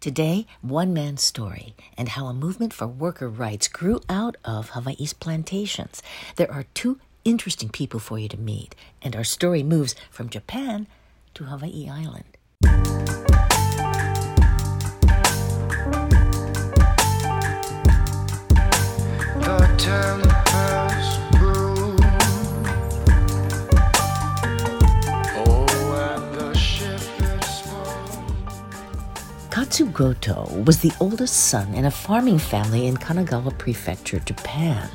[0.00, 5.12] Today, one man's story and how a movement for worker rights grew out of Hawaii's
[5.12, 6.02] plantations.
[6.36, 10.86] There are two interesting people for you to meet, and our story moves from Japan
[11.34, 12.24] to Hawaii Island.
[19.36, 20.79] The
[29.70, 34.90] Katsu Goto was the oldest son in a farming family in Kanagawa Prefecture, Japan.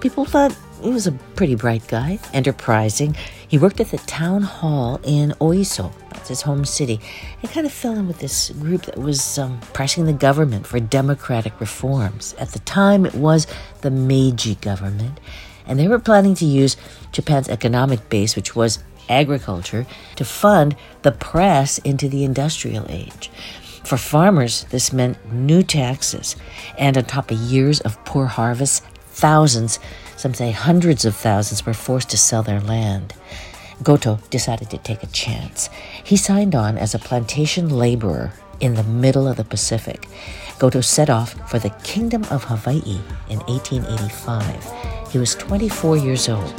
[0.00, 3.14] People thought he was a pretty bright guy, enterprising.
[3.46, 7.00] He worked at the town hall in Oiso, that's his home city,
[7.42, 10.80] and kind of fell in with this group that was um, pressing the government for
[10.80, 12.34] democratic reforms.
[12.38, 13.46] At the time, it was
[13.82, 15.20] the Meiji government,
[15.66, 16.78] and they were planning to use
[17.12, 23.30] Japan's economic base, which was agriculture, to fund the press into the industrial age.
[23.84, 26.36] For farmers, this meant new taxes,
[26.78, 29.78] and on top of years of poor harvests, thousands,
[30.16, 33.14] some say hundreds of thousands, were forced to sell their land.
[33.82, 35.70] Goto decided to take a chance.
[36.02, 40.08] He signed on as a plantation laborer in the middle of the Pacific.
[40.58, 45.12] Goto set off for the Kingdom of Hawaii in 1885.
[45.12, 46.54] He was 24 years old.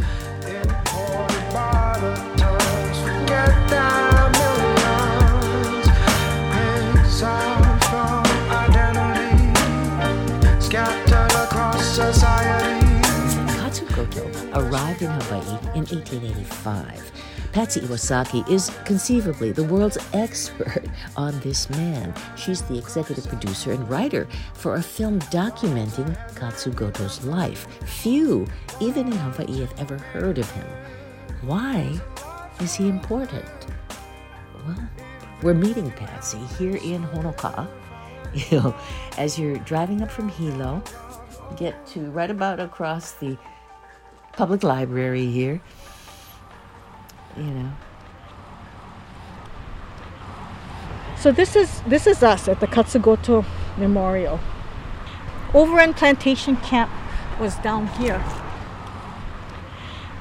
[14.60, 17.12] Arrived in Hawaii in 1885.
[17.54, 20.84] Patsy Iwasaki is conceivably the world's expert
[21.16, 22.14] on this man.
[22.36, 27.68] She's the executive producer and writer for a film documenting Katsu Goto's life.
[27.86, 28.46] Few,
[28.82, 30.68] even in Hawaii, have ever heard of him.
[31.44, 31.98] Why
[32.60, 33.48] is he important?
[34.68, 34.90] Well,
[35.42, 37.66] we're meeting Patsy here in Honoka'a.
[38.34, 38.76] You know,
[39.18, 40.84] as you're driving up from Hilo,
[41.56, 43.38] get to right about across the
[44.40, 45.60] public library here.
[47.36, 47.72] You know,
[51.18, 53.44] So this is this is us at the Katsu Goto
[53.78, 54.40] Memorial.
[55.54, 56.90] Overend Plantation Camp
[57.38, 58.24] was down here.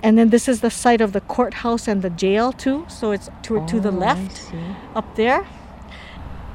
[0.02, 2.86] And then this is the site of the courthouse and the jail too.
[2.88, 4.52] So it's to, to the Oh, left
[4.96, 5.46] up there.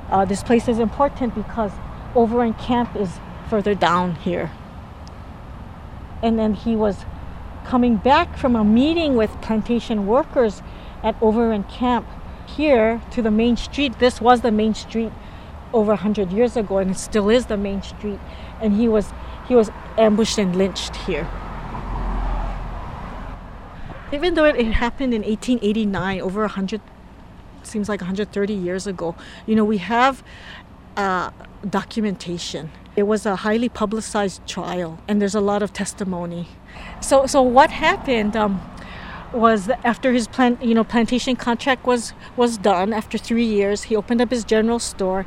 [0.09, 1.71] Uh, this place is important because
[2.13, 3.09] Overend Camp is
[3.49, 4.51] further down here.
[6.21, 7.05] And then he was
[7.65, 10.61] coming back from a meeting with plantation workers
[11.01, 12.07] at Overend Camp
[12.47, 13.99] here to the main street.
[13.99, 15.11] This was the main street
[15.73, 18.19] over 100 years ago and it still is the main street
[18.61, 19.11] and he was
[19.47, 21.27] he was ambushed and lynched here.
[24.13, 26.81] Even though it, it happened in 1889 over 100
[27.63, 30.23] seems like 130 years ago, you know, we have
[30.95, 31.31] uh,
[31.67, 32.71] documentation.
[32.95, 36.47] It was a highly publicized trial, and there's a lot of testimony.
[37.01, 38.61] So, so what happened um,
[39.33, 42.93] was that after his plant, you know, plantation contract was was done.
[42.93, 45.25] After three years, he opened up his general store,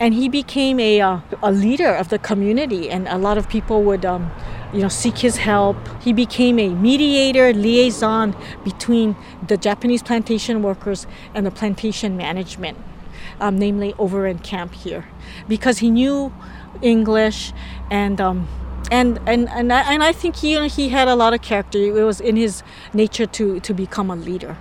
[0.00, 3.82] and he became a uh, a leader of the community, and a lot of people
[3.84, 4.04] would.
[4.04, 4.30] Um,
[4.72, 5.76] you know, seek his help.
[6.02, 8.34] He became a mediator, liaison
[8.64, 9.14] between
[9.46, 12.76] the Japanese plantation workers and the plantation management
[13.40, 15.06] um, namely Overend Camp here,
[15.48, 16.32] because he knew
[16.82, 17.52] English
[17.90, 18.48] and um,
[18.90, 21.78] and and and I, and I think he he had a lot of character.
[21.78, 22.62] It was in his
[22.92, 24.56] nature to to become a leader.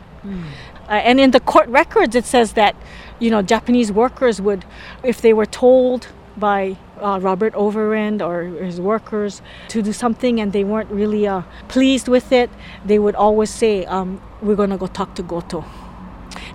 [0.88, 2.75] Uh, and in the court records, it says that
[3.19, 4.66] you know Japanese workers would,
[5.03, 6.07] if they were told
[6.38, 11.44] by uh, Robert Overend or his workers to do something and they weren't really uh,
[11.67, 12.50] pleased with it,
[12.85, 15.66] they would always say, um, "We're gonna go talk to Goto."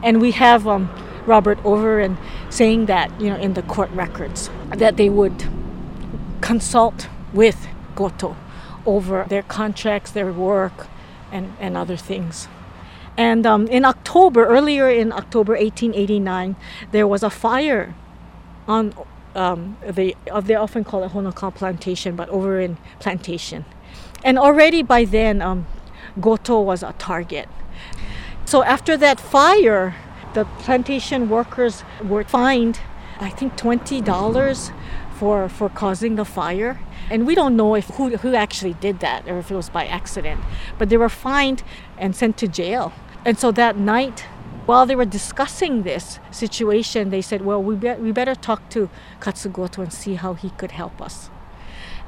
[0.03, 0.91] And we have um,
[1.27, 2.17] Robert Overend
[2.51, 5.47] saying that you know in the court records that they would
[6.41, 8.37] consult with Goto
[8.87, 10.87] over their contracts, their work,
[11.31, 12.49] and, and other things.
[13.17, 16.57] And um, in October, earlier in October 1889,
[16.93, 17.95] there was a fire
[18.67, 18.95] on
[19.35, 23.65] um, the they often call it Honoka'a Plantation, but Overend Plantation.
[24.25, 25.67] And already by then, um,
[26.21, 27.49] Goto was a target.
[28.45, 29.95] So after that fire,
[30.35, 32.81] the plantation workers were fined,
[33.21, 34.71] I think, twenty dollars
[35.19, 36.79] for for causing the fire.
[37.11, 39.87] And we don't know if who who actually did that or if it was by
[39.87, 40.41] accident.
[40.79, 41.63] But they were fined
[41.97, 42.93] and sent to jail.
[43.25, 44.25] And so that night,
[44.67, 48.89] while they were discussing this situation, they said, "Well, we be- we better talk to
[49.21, 51.31] Katsu Goto and see how he could help us."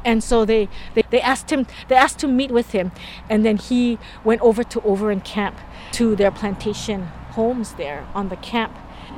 [0.04, 2.90] And so they, they, they asked him they asked to meet with him
[3.28, 5.56] and then he went over to Overend camp
[5.92, 8.72] to their plantation homes there on the camp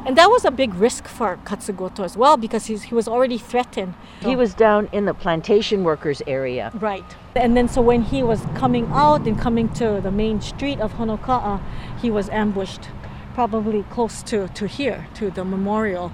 [0.04, 3.06] And that was a big risk for Katsu Goto as well because he's, he was
[3.06, 3.94] already threatened.
[4.20, 6.72] He was down in the plantation workers area.
[6.74, 7.04] Right.
[7.36, 10.94] And then so when he was coming out and coming to the main street of
[10.94, 11.60] Honoka'a,
[12.00, 12.88] he was ambushed,
[13.34, 16.10] probably close to, to here, to the memorial.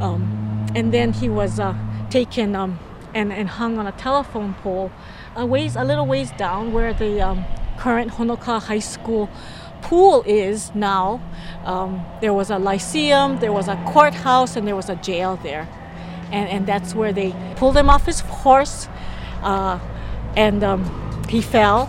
[0.00, 1.76] Um, and then he was uh,
[2.10, 2.80] taken um,
[3.14, 4.90] and, and hung on a telephone pole
[5.36, 7.44] a ways, a little ways down where the um,
[7.78, 9.30] current Honoka'a High School
[9.82, 11.20] pool is now.
[11.64, 15.68] Um, there was a lyceum, there was a courthouse, and there was a jail there.
[16.30, 18.88] And, and that's where they pulled him off his horse,
[19.42, 19.78] uh,
[20.36, 21.88] and um, he fell,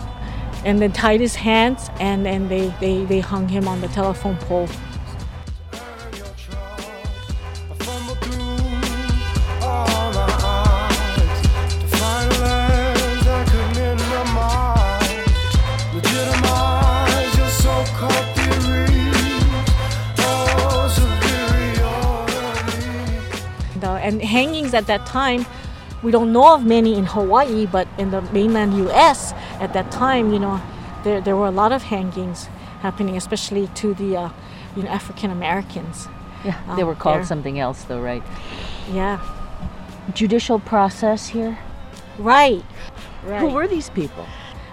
[0.64, 4.36] and then tied his hands, and then they, they, they hung him on the telephone
[4.36, 4.68] pole.
[24.10, 25.46] And, hangings at that time,
[26.02, 29.32] we don't know of many in Hawaii, but in the mainland U.S.
[29.60, 30.60] at that time, you know,
[31.04, 32.46] there, there were a lot of hangings
[32.80, 34.30] happening, especially to the uh,
[34.76, 36.08] you know African Americans.
[36.44, 37.26] Yeah, they were called there.
[37.26, 38.22] something else, though, right?
[38.92, 39.20] Yeah,
[40.14, 41.58] Judicial process here.
[42.18, 42.64] right.
[43.22, 43.40] right.
[43.40, 44.26] Who were these people?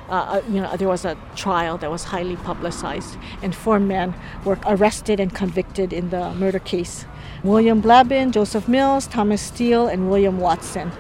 [0.10, 4.14] uh, uh, you know, there was a trial that was highly publicized, and four men
[4.46, 7.06] were arrested and convicted in the murder case.
[7.44, 10.92] William Blabin, Joseph Mills, Thomas Steele, and William Watson.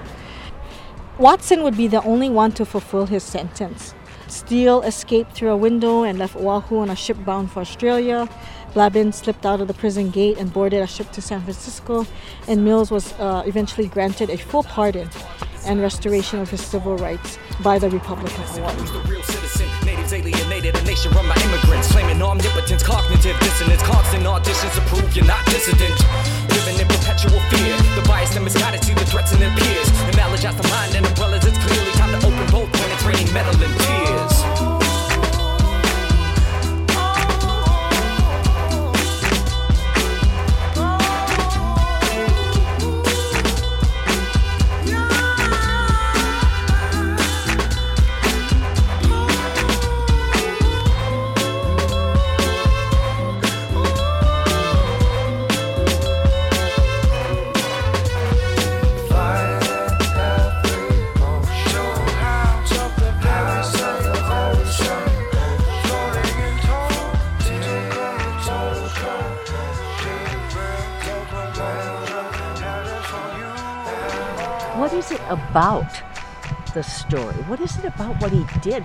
[1.17, 3.95] Watson would be the only one to fulfill his sentence.
[4.27, 8.29] Steele escaped through a window and left Oahu on a ship bound for Australia.
[8.73, 12.05] Blabin slipped out of the prison gate and boarded a ship to San Francisco,
[12.47, 15.09] and Mills was uh, eventually granted a full pardon
[15.67, 18.75] and restoration of his civil rights by the Republic of Hawaii.
[26.49, 27.75] Living in perpetual fear.
[27.95, 29.89] The bias and misguided see the threats in their peers.
[30.15, 33.53] Analogize the mind and umbrellas, it's clearly time to open both when it's raining metal
[33.61, 34.76] and tears.
[74.97, 75.85] Is it about
[76.73, 77.35] the story?
[77.45, 78.83] What is it about what he did?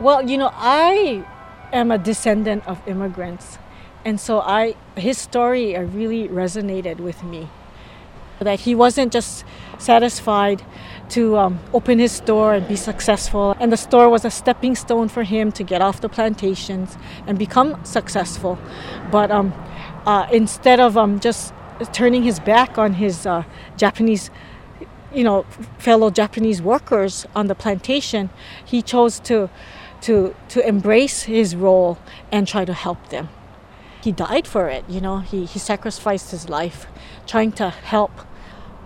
[0.00, 1.24] Well, you know, I
[1.72, 3.58] am a descendant of immigrants,
[4.04, 7.48] and so I his story uh, really resonated with me.
[8.40, 9.44] That he wasn't just
[9.78, 10.62] satisfied
[11.10, 15.08] to um, open his store and be successful, and the store was a stepping stone
[15.08, 18.58] for him to get off the plantations and become successful.
[19.12, 19.54] But um,
[20.04, 21.54] uh, instead of um, just
[21.92, 23.44] turning his back on his uh,
[23.76, 24.30] Japanese
[25.16, 25.44] you know,
[25.78, 28.28] fellow Japanese workers on the plantation,
[28.64, 29.48] he chose to,
[30.02, 31.98] to, to embrace his role
[32.30, 33.30] and try to help them.
[34.02, 36.86] He died for it, you know, he, he sacrificed his life
[37.26, 38.12] trying to help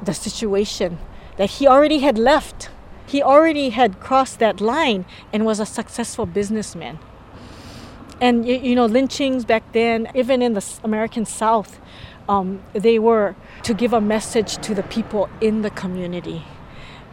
[0.03, 0.99] the situation
[1.37, 2.71] that he already had left.
[3.07, 7.01] He already had crossed that line and was a successful businessman.
[8.21, 11.81] And you, you know, lynchings back then, even in the American South,
[12.29, 16.45] um, they were to give a message to the people in the community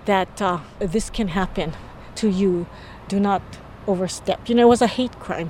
[0.05, 1.73] that uh, this can happen
[2.15, 2.67] to you.
[3.07, 3.41] Do not
[3.87, 4.49] overstep.
[4.49, 5.49] You know, it was a hate crime.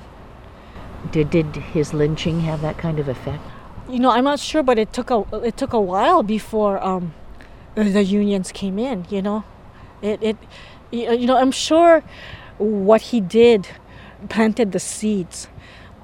[1.10, 3.42] Did did his lynching have that kind of effect?
[3.88, 7.14] You know, I'm not sure, but it took a it took a while before um,
[7.74, 9.06] the unions came in.
[9.10, 9.44] You know,
[10.02, 10.36] it it
[10.90, 12.02] you know I'm sure
[12.58, 13.68] what he did
[14.28, 15.48] planted the seeds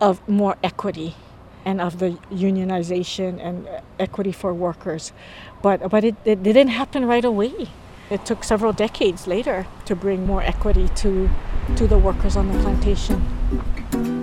[0.01, 1.15] of more equity
[1.65, 5.13] and of the unionization and uh, equity for workers,
[5.63, 7.69] but but it, it didn't happen right away.
[8.11, 11.31] It took several decades later to bring more equity to
[11.77, 14.14] to the workers on the plantation.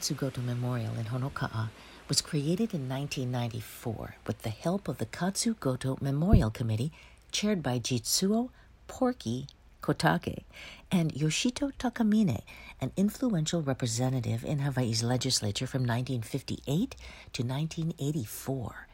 [0.00, 1.68] Katsu Goto Memorial in Honoka'a
[2.08, 6.90] was created in 1994 with the help of the Katsu Goto Memorial Committee,
[7.30, 8.48] chaired by Jitsuo
[8.88, 9.46] Porky
[9.82, 10.44] Kotake
[10.90, 12.40] and Yoshito Takamine,
[12.80, 16.96] an influential representative in Hawaii's legislature from 1958
[17.34, 18.88] to 1984.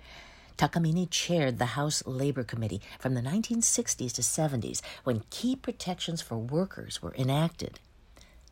[0.58, 6.36] Takamine chaired the House Labor Committee from the 1960s to 70s when key protections for
[6.36, 7.78] workers were enacted.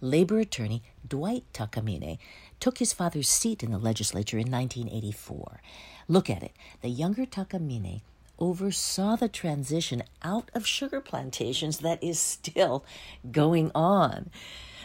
[0.04, 2.18] Labor attorney Dwight Takamine
[2.61, 5.62] took his father's seat in the legislature in 1984.
[6.08, 6.52] Look at it.
[6.82, 8.02] The younger Takamine
[8.38, 12.84] oversaw the transition out of sugar plantations that is still
[13.32, 14.28] going on.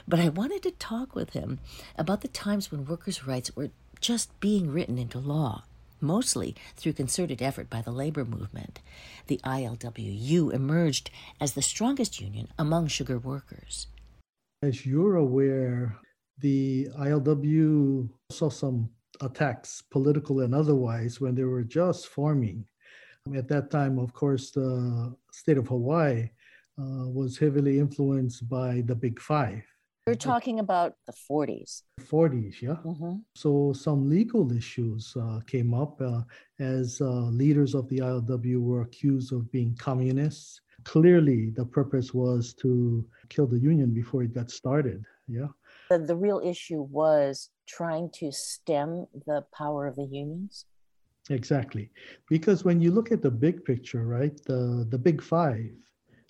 [0.07, 1.59] But I wanted to talk with him
[1.97, 5.65] about the times when workers' rights were just being written into law,
[5.99, 8.79] mostly through concerted effort by the labor movement.
[9.27, 11.11] The ILWU emerged
[11.41, 13.87] as the strongest union among sugar workers.
[14.61, 15.95] As you're aware,
[16.39, 18.89] the ILW saw some
[19.21, 22.65] attacks, political and otherwise, when they were just forming.
[23.33, 26.29] At that time, of course, the state of Hawaii
[26.77, 29.63] uh, was heavily influenced by the Big Five.
[30.05, 31.83] You're talking about the 40s.
[32.01, 32.77] 40s, yeah.
[32.83, 33.17] Mm-hmm.
[33.35, 36.23] So some legal issues uh, came up uh,
[36.59, 40.59] as uh, leaders of the ILW were accused of being communists.
[40.83, 45.03] Clearly, the purpose was to kill the union before it got started.
[45.27, 45.47] Yeah.
[45.89, 50.65] The, the real issue was trying to stem the power of the unions.
[51.29, 51.91] Exactly,
[52.27, 55.69] because when you look at the big picture, right, the the big five,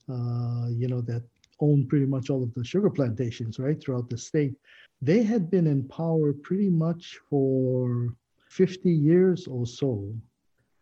[0.09, 1.23] uh, you know, that
[1.61, 4.55] own pretty much all of the sugar plantations, right, throughout the state,
[5.01, 8.13] they had been in power pretty much for
[8.49, 10.13] 50 years or so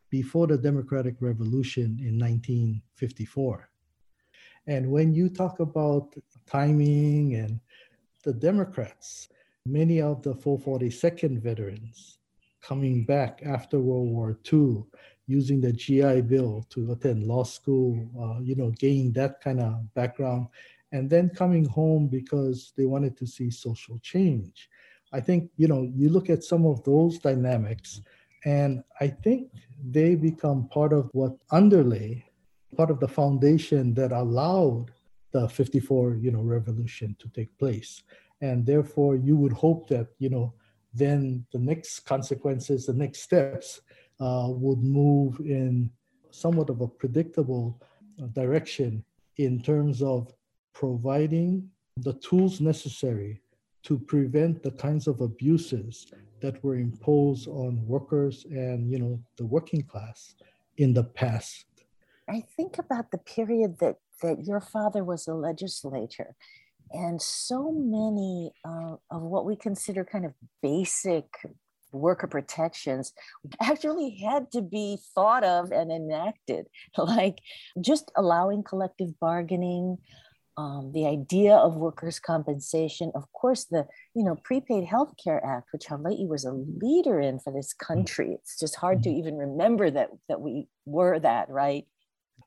[0.10, 3.70] before the Democratic Revolution in 1954.
[4.68, 6.14] And when you talk about
[6.46, 7.60] timing and
[8.24, 9.30] the Democrats,
[9.66, 12.20] many of the 442nd veterans
[12.62, 14.84] coming back after World War II,
[15.28, 19.94] using the GI Bill to attend law school, uh, you know, gain that kind of
[19.94, 20.48] background,
[20.92, 24.70] and then coming home because they wanted to see social change.
[25.14, 28.02] I think, you know, you look at some of those dynamics,
[28.46, 29.51] and I think
[29.84, 32.25] they become part of what underlay,
[32.75, 34.91] part of the foundation that allowed
[35.32, 38.03] the 54, you know, revolution to take place.
[38.41, 40.53] And therefore, you would hope that, you know,
[40.94, 43.82] then the next consequences, the next steps
[44.20, 45.91] uh, would move in
[46.32, 47.82] somewhat of a predictable
[48.22, 49.03] uh, direction
[49.38, 50.34] in terms of
[50.74, 53.41] providing the tools necessary
[53.84, 56.08] to prevent the kinds of abuses
[56.41, 60.36] that were imposed on workers and you know the working class
[60.77, 61.65] in the past
[62.29, 66.36] i think about the period that that your father was a legislator
[66.91, 71.25] and so many uh, of what we consider kind of basic
[71.91, 73.13] worker protections
[73.62, 76.67] actually had to be thought of and enacted,
[76.98, 77.39] like
[77.82, 79.98] just allowing collective bargaining.
[80.58, 83.86] Um, the idea of workers' compensation, of course, the
[84.16, 88.34] you know prepaid health care act, which Hawaii was a leader in for this country.
[88.34, 91.86] It's just hard to even remember that that we were that, right?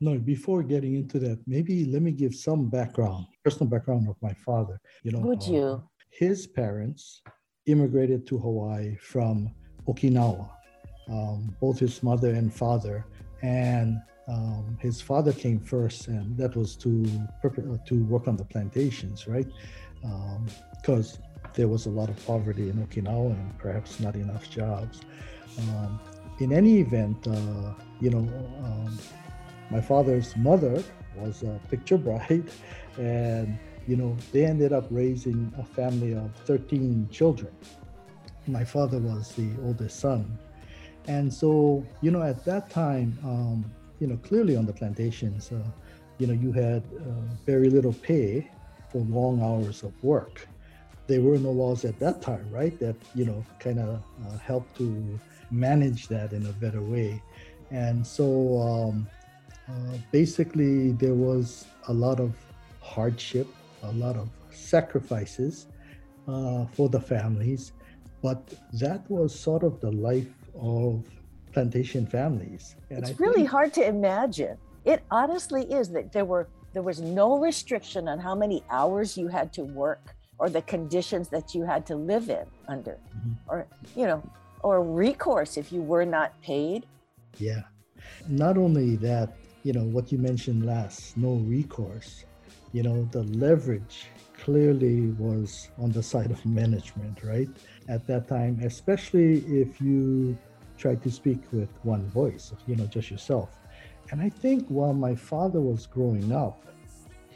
[0.00, 4.32] No, before getting into that, maybe let me give some background, personal background of my
[4.32, 4.80] father.
[5.04, 5.64] You know, would you?
[5.64, 5.78] Uh,
[6.10, 7.22] his parents
[7.66, 9.54] immigrated to Hawaii from
[9.86, 10.48] Okinawa,
[11.08, 13.06] um, both his mother and father,
[13.42, 14.00] and
[14.30, 17.04] um, his father came first, and that was to
[17.86, 19.48] to work on the plantations, right?
[20.80, 21.22] Because um,
[21.54, 25.00] there was a lot of poverty in Okinawa and perhaps not enough jobs.
[25.58, 25.98] Um,
[26.38, 28.24] in any event, uh, you know
[28.64, 28.98] um,
[29.70, 30.82] my father's mother
[31.16, 32.50] was a picture bride,
[32.98, 33.58] and
[33.88, 37.52] you know they ended up raising a family of 13 children.
[38.46, 40.38] My father was the oldest son,
[41.08, 43.64] and so you know at that time, um,
[44.00, 45.62] you know clearly on the plantations, uh,
[46.18, 48.50] you know you had uh, very little pay
[48.90, 50.48] for long hours of work.
[51.06, 52.78] There were no laws at that time, right?
[52.80, 55.18] That you know kind of uh, helped to
[55.50, 57.22] manage that in a better way,
[57.70, 58.60] and so.
[58.60, 59.06] Um,
[59.70, 62.34] uh, basically, there was a lot of
[62.80, 63.46] hardship,
[63.84, 65.66] a lot of sacrifices
[66.26, 67.72] uh, for the families,
[68.22, 68.42] but
[68.72, 71.04] that was sort of the life of
[71.52, 72.76] plantation families.
[72.90, 74.56] And it's I really think, hard to imagine.
[74.84, 79.28] It honestly is that there were there was no restriction on how many hours you
[79.28, 83.32] had to work or the conditions that you had to live in under, mm-hmm.
[83.48, 83.66] or
[83.96, 84.22] you know,
[84.62, 86.86] or recourse if you were not paid.
[87.38, 87.62] Yeah.
[88.28, 92.24] Not only that, you know what you mentioned last no recourse
[92.72, 94.06] you know, the leverage
[94.38, 97.48] clearly was on the side of management, right?
[97.88, 100.38] At that time, especially if you
[100.80, 103.50] tried to speak with one voice, you know, just yourself.
[104.10, 106.64] And I think while my father was growing up,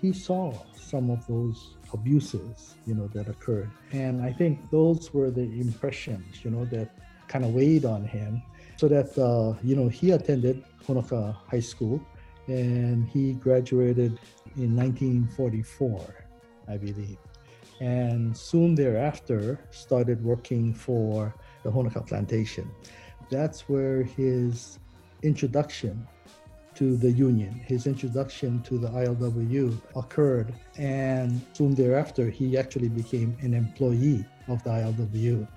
[0.00, 3.70] he saw some of those abuses, you know, that occurred.
[3.92, 6.90] And I think those were the impressions, you know, that
[7.28, 8.42] kind of weighed on him.
[8.76, 12.00] So that, uh, you know, he attended Honoka'a High School
[12.48, 14.18] and he graduated
[14.56, 16.26] in 1944,
[16.68, 17.18] I believe.
[17.80, 22.70] And soon thereafter started working for the Honoka'a Plantation.
[23.34, 24.78] That's where his
[25.24, 26.06] introduction
[26.76, 27.52] to the union.
[27.66, 34.62] His introduction to the ILWU occurred, and soon thereafter, he actually became an employee of
[34.62, 35.48] the ILWU.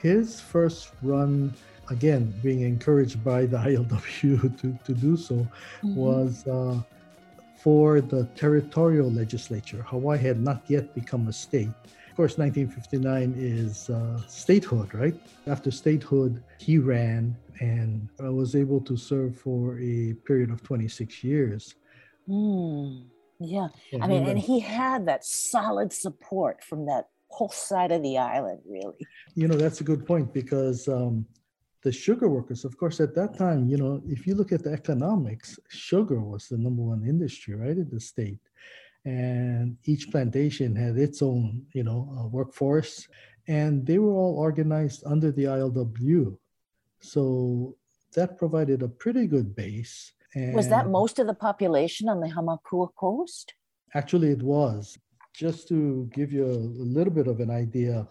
[0.00, 1.52] His first run,
[1.90, 5.94] again, being encouraged by the ILWU to, to do so, mm-hmm.
[5.94, 6.80] was uh,
[7.58, 9.82] for the territorial legislature.
[9.82, 11.76] Hawaii had not yet become a state.
[12.14, 15.16] Of course, 1959 is uh, statehood, right?
[15.48, 21.24] After statehood, he ran and I was able to serve for a period of 26
[21.24, 21.74] years.
[22.28, 23.06] Mm,
[23.40, 23.66] yeah.
[24.00, 28.60] I mean, and he had that solid support from that whole side of the island,
[28.64, 29.08] really.
[29.34, 31.26] You know, that's a good point because um,
[31.82, 34.70] the sugar workers, of course, at that time, you know, if you look at the
[34.70, 38.38] economics, sugar was the number one industry, right, in the state
[39.04, 43.06] and each plantation had its own, you know, uh, workforce,
[43.46, 46.36] and they were all organized under the ILWU.
[47.00, 47.76] So
[48.14, 50.12] that provided a pretty good base.
[50.34, 53.54] And was that most of the population on the Hamakua coast?
[53.94, 54.98] Actually, it was.
[55.34, 58.06] Just to give you a, a little bit of an idea,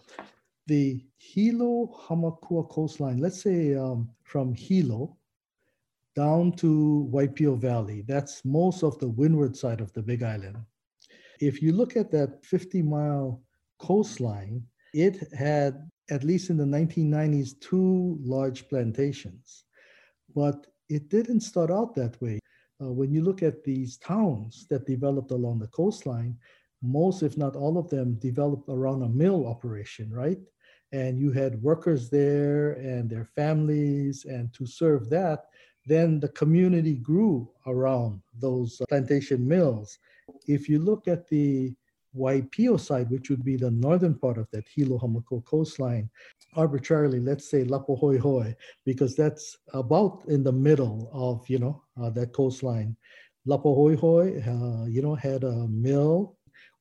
[0.66, 5.16] the Hilo Hamakua coastline, let's say um, from Hilo
[6.14, 10.56] down to Waipio Valley, that's most of the windward side of the Big Island.
[11.40, 13.42] If you look at that 50 mile
[13.78, 19.64] coastline, it had, at least in the 1990s, two large plantations.
[20.34, 22.38] But it didn't start out that way.
[22.80, 26.36] Uh, when you look at these towns that developed along the coastline,
[26.82, 30.38] most, if not all of them, developed around a mill operation, right?
[30.92, 35.46] And you had workers there and their families, and to serve that,
[35.86, 39.98] then the community grew around those plantation mills.
[40.46, 41.74] If you look at the
[42.16, 46.08] Waipio side, which would be the northern part of that Hilo Hamakua coastline,
[46.54, 52.32] arbitrarily, let's say Laupahoehoe, because that's about in the middle of, you know, uh, that
[52.32, 52.96] coastline.
[53.46, 56.36] Laupahoehoe, uh, you know, had a mill,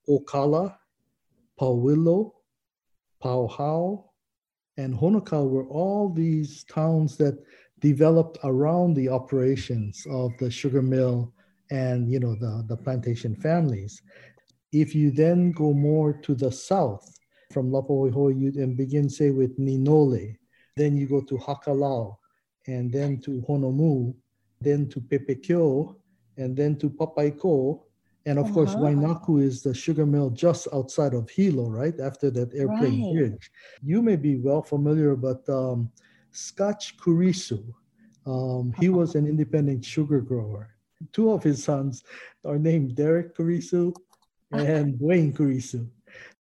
[0.07, 0.75] Okala,
[1.59, 2.33] Paauilo,
[3.23, 4.05] Paauhau,
[4.77, 7.43] and Honoka'a were all these towns that
[7.79, 11.33] developed around the operations of the sugar mill
[11.73, 14.01] and you know the, the plantation families.
[14.71, 17.19] If you then go more to the south
[17.51, 20.35] from Laupahoehoe you and begin say with Ninole,
[20.77, 22.15] then you go to Hakalau,
[22.67, 24.13] and then to Honomu,
[24.61, 25.95] then to Pepekeo,
[26.37, 27.81] and then to Papaikou,
[28.25, 28.53] and of uh-huh.
[28.53, 31.99] course, Wainaku is the sugar mill just outside of Hilo, right?
[31.99, 33.13] After that airplane right.
[33.13, 33.51] bridge.
[33.83, 35.91] You may be well familiar, but um,
[36.31, 37.61] Scotch Kurisu,
[38.25, 38.97] um, he uh-huh.
[38.97, 40.72] was an independent sugar grower
[41.11, 42.03] two of his sons
[42.45, 43.93] are named Derek Kurisu
[44.51, 45.87] and Wayne Kurisu.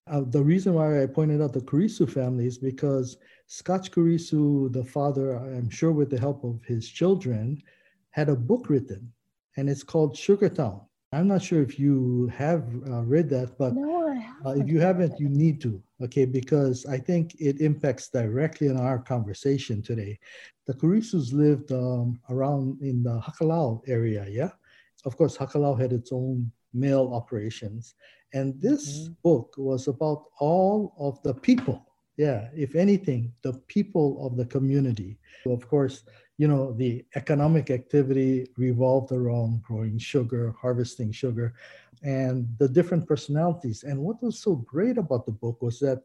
[0.07, 4.83] Uh, the reason why I pointed out the Kurisu family is because Scotch Kurisu, the
[4.83, 7.61] father, I'm sure with the help of his children,
[8.11, 9.11] had a book written,
[9.57, 10.85] and it's called Sugartown.
[11.13, 14.09] I'm not sure if you have uh, read that, but no,
[14.45, 16.25] uh, if you haven't, you need to, okay?
[16.25, 20.17] Because I think it impacts directly on our conversation today.
[20.65, 24.51] The Kurisus lived um, around in the Hakalau area, yeah?
[25.05, 27.93] Of course, Hakalau had its own mill operations.
[28.33, 29.13] And this mm-hmm.
[29.23, 31.92] book was about all of the people.
[32.17, 35.17] Yeah, if anything, the people of the community.
[35.45, 36.03] Of course,
[36.37, 41.53] you know, the economic activity revolved around growing sugar, harvesting sugar,
[42.03, 43.83] and the different personalities.
[43.83, 46.03] And what was so great about the book was that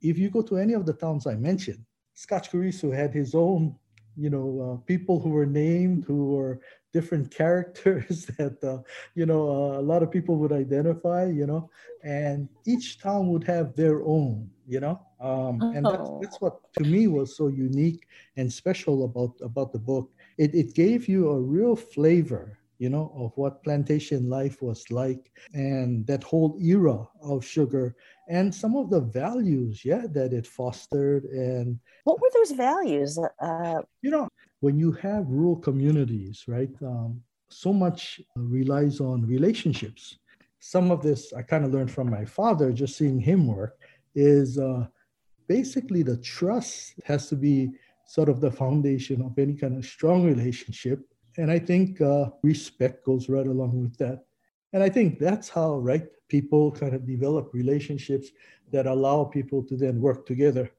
[0.00, 3.74] if you go to any of the towns I mentioned, Scotch Kurisu had his own,
[4.16, 4.48] you know,
[4.80, 6.60] uh, people who were named, who were
[6.92, 8.78] different characters that, uh,
[9.14, 11.70] you know, uh, a lot of people would identify, you know,
[12.02, 15.00] and each town would have their own, you know.
[15.20, 16.18] Um, and that's, oh.
[16.22, 20.10] that's what to me was so unique and special about about the book.
[20.38, 25.30] It, it gave you a real flavor, you know, of what plantation life was like,
[25.52, 27.94] and that whole era of sugar,
[28.28, 31.24] and some of the values, yeah, that it fostered.
[31.24, 33.18] And what were those values?
[33.42, 34.26] Uh, you know,
[34.60, 36.70] when you have rural communities, right?
[36.82, 40.18] Um, so much relies on relationships
[40.60, 43.78] some of this I kind of learned from my father, just seeing him work,
[44.14, 44.86] is uh,
[45.48, 47.72] basically the trust has to be
[48.06, 51.00] sort of the foundation of any kind of strong relationship.
[51.38, 54.24] And I think uh, respect goes right along with that.
[54.72, 58.28] And I think that's how, right, people kind of develop relationships
[58.70, 60.70] that allow people to then work together.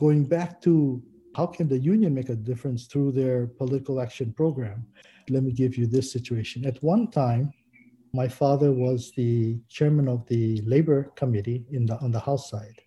[0.00, 1.02] Going back to
[1.34, 4.86] how can the union make a difference through their political action program?
[5.28, 6.66] Let me give you this situation.
[6.66, 7.52] At one time,
[8.12, 12.80] my father was the chairman of the labor committee in the, on the House side.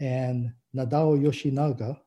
[0.00, 1.98] And Nadao Yoshinaga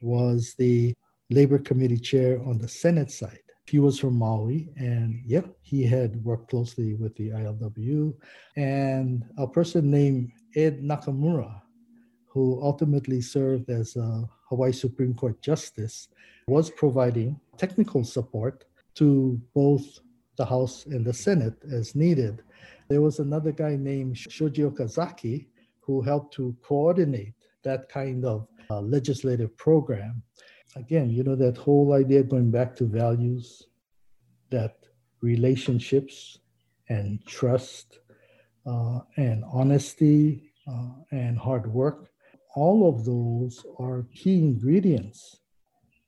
[0.00, 0.94] was the
[1.30, 3.40] labor committee chair on the Senate side.
[3.66, 8.14] He was from Maui, and yep, he had worked closely with the ILWU.
[8.56, 11.59] And a person named Ed Nakamura,
[12.32, 16.08] who ultimately served as a Hawaii Supreme Court justice,
[16.46, 18.64] was providing technical support
[18.94, 20.00] to both
[20.36, 22.42] the House and the Senate as needed.
[22.88, 25.46] There was another guy named Shoji Okazaki
[25.80, 30.22] who helped to coordinate that kind of uh, legislative program.
[30.76, 33.66] Again, you know, that whole idea going back to values,
[34.50, 34.76] that
[35.20, 36.38] relationships
[36.88, 37.98] and trust
[38.66, 42.09] uh, and honesty uh, and hard work,
[42.54, 45.40] all of those are key ingredients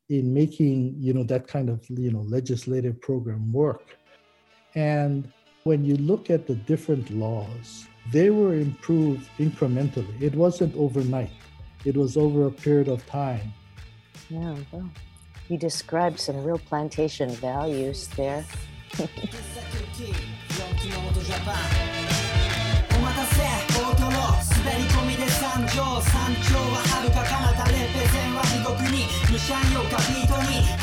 [0.09, 3.96] in making, you know, that kind of, you know, legislative program work.
[4.74, 5.31] And
[5.64, 10.20] when you look at the different laws, they were improved incrementally.
[10.20, 11.31] It wasn't overnight,
[11.85, 13.52] it was over a period of time.
[14.28, 14.90] Yeah, well,
[15.48, 18.44] you described some real plantation values there.
[26.32, 30.81] 環境ははるか彼方レペゼンは地獄に無視用かビートに。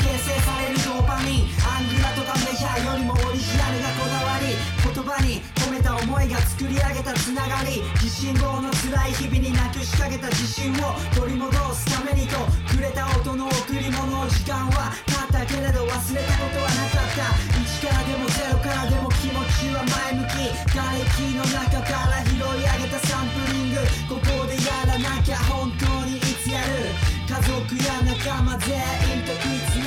[6.20, 7.80] 込めた思いが作り上げたつながり。
[8.02, 12.36] 自信号の辛い日々になくしかけた自信を取り戻すためにと
[12.68, 17.24] くれた音の贈り物時間は経ったけれど忘れたことはなかった。
[17.56, 20.52] 1からでも0からでも気持ちは前向き。
[20.76, 23.80] 瓦礫の中から拾い上げたサンプリング。
[24.08, 26.92] ここでやらなきゃ本当にいつやる。
[27.30, 29.80] 家族や仲間全員と絆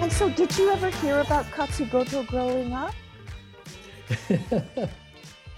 [0.00, 2.94] And so, did you ever hear about Katsugoto growing up?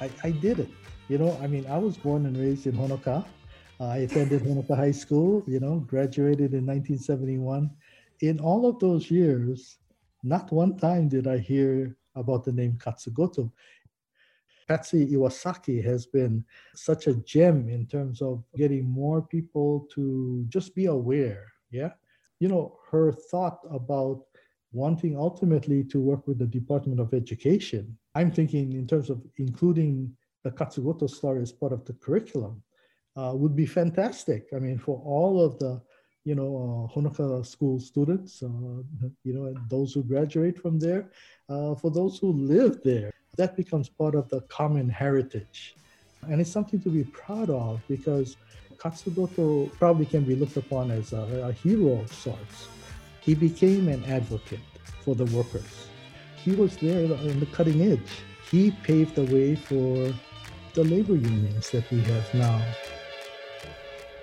[0.00, 0.70] I, I did it.
[1.08, 3.24] You know, I mean, I was born and raised in Honoka'a.
[3.80, 7.70] I attended Honoka'a High School, you know, graduated in 1971.
[8.20, 9.78] In all of those years,
[10.22, 13.52] not one time did I hear about the name Katsu Goto.
[14.68, 20.74] Patsy Iwasaki has been such a gem in terms of getting more people to just
[20.74, 21.52] be aware.
[21.70, 21.90] Yeah.
[22.38, 24.22] You know, her thought about
[24.72, 27.96] wanting ultimately to work with the Department of Education.
[28.14, 32.62] I'm thinking in terms of including the Katsu Goto story as part of the curriculum
[33.16, 34.49] uh, would be fantastic.
[34.55, 35.81] I mean, for all of the
[36.25, 38.49] you know, uh, Honoka'a school students, uh,
[39.25, 41.11] you know, those who graduate from there,
[41.49, 45.75] uh, for those who live there that becomes part of the common heritage.
[46.23, 48.37] And it's something to be proud of because
[48.79, 52.68] Katsu Goto probably can be looked upon as a, a hero of sorts.
[53.20, 54.61] He became an advocate
[55.05, 55.89] for the workers.
[56.44, 58.22] He was there on the cutting edge.
[58.50, 60.12] He paved the way for
[60.74, 62.64] the labor unions that we have now.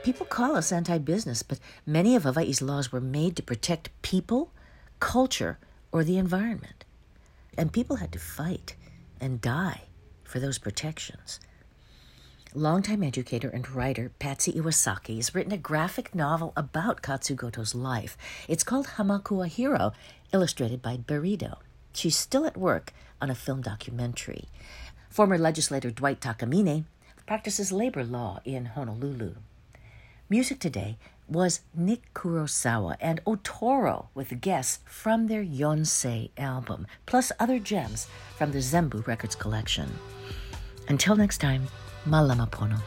[0.04, 4.52] People call us anti business, but many of Hawaii's laws were made to protect people,
[5.00, 5.60] culture,
[5.92, 6.86] or the environment.
[7.58, 8.76] And people had to fight
[9.20, 9.84] and die
[10.24, 11.40] for those protections.
[12.54, 18.18] Longtime educator and writer Patsy Iwasaki has written a graphic novel about Katsu Goto's life.
[18.48, 19.92] It's called Hamakua Hero,
[20.32, 21.58] illustrated by Berido.
[21.98, 24.50] She's still at work on a film documentary.
[25.10, 26.84] Former legislator Dwight Takamine
[27.26, 29.34] practices labor law in Honolulu.
[30.30, 37.58] Music today was Nick Kurosawa and Ohtoro with guests from their Yonsei album, plus other
[37.58, 38.06] gems
[38.38, 39.90] from the Zembu Records collection.
[40.90, 41.68] Until next time,
[42.06, 42.80] malama pono.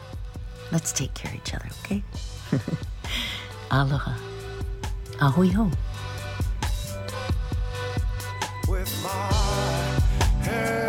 [0.71, 2.01] Let's take care of each other, okay?
[3.71, 4.15] Aloha.
[5.19, 5.69] Ahoy ho
[8.71, 10.80] with my head.